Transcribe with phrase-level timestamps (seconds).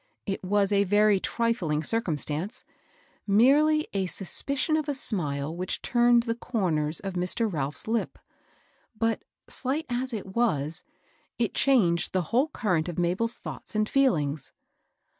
[0.25, 2.63] It was a very trifling circumstance,
[3.27, 7.45] merely a suspicion of a smile which turned the cor ners of Mr.
[7.53, 8.17] Ralph's lip;
[8.97, 10.83] but, slight as it was,
[11.37, 14.51] it changed the whole current of Mabel's thoughts and feelings.